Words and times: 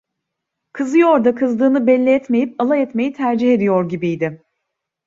Kızıyor 0.73 1.25
da 1.25 1.35
kızdığını 1.35 1.87
belli 1.87 2.09
etmeyip 2.09 2.61
alay 2.61 2.81
etmeyi 2.81 3.13
tercih 3.13 3.53
ediyor 3.53 3.89
gibiydi. 3.89 4.43